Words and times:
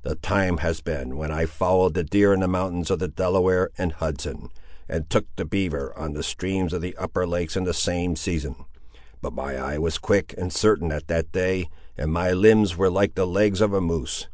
The 0.00 0.14
time 0.14 0.56
has 0.64 0.80
been 0.80 1.18
when 1.18 1.30
I 1.30 1.44
followed 1.44 1.92
the 1.92 2.02
deer 2.04 2.32
in 2.32 2.40
the 2.40 2.48
mountains 2.48 2.90
of 2.90 3.00
the 3.00 3.06
Delaware 3.08 3.68
and 3.76 3.92
Hudson, 3.92 4.48
and 4.88 5.10
took 5.10 5.26
the 5.36 5.44
beaver 5.44 5.92
on 5.94 6.14
the 6.14 6.22
streams 6.22 6.72
of 6.72 6.80
the 6.80 6.96
upper 6.96 7.26
lakes 7.26 7.54
in 7.54 7.64
the 7.64 7.74
same 7.74 8.16
season, 8.16 8.64
but 9.20 9.34
my 9.34 9.58
eye 9.58 9.76
was 9.76 9.98
quick 9.98 10.34
and 10.38 10.50
certain 10.50 10.90
at 10.90 11.08
that 11.08 11.32
day, 11.32 11.68
and 11.98 12.10
my 12.14 12.32
limbs 12.32 12.78
were 12.78 12.88
like 12.90 13.14
the 13.14 13.26
legs 13.26 13.60
of 13.60 13.74
a 13.74 13.80
moose! 13.82 14.26